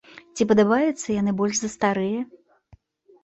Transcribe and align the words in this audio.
Ці 0.37 0.45
падабаюцца 0.51 1.07
яны 1.21 1.31
больш 1.41 1.55
за 1.63 1.69
старыя? 1.75 2.23